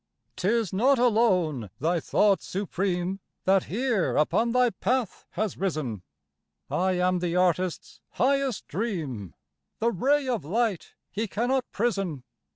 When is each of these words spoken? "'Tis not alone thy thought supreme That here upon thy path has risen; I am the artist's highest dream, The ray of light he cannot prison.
"'Tis 0.35 0.73
not 0.73 0.97
alone 0.97 1.69
thy 1.79 1.99
thought 1.99 2.41
supreme 2.41 3.19
That 3.43 3.65
here 3.65 4.17
upon 4.17 4.51
thy 4.51 4.71
path 4.71 5.25
has 5.33 5.57
risen; 5.59 6.01
I 6.71 6.93
am 6.93 7.19
the 7.19 7.35
artist's 7.35 7.99
highest 8.13 8.67
dream, 8.67 9.35
The 9.77 9.91
ray 9.91 10.27
of 10.27 10.43
light 10.43 10.95
he 11.11 11.27
cannot 11.27 11.71
prison. 11.71 12.23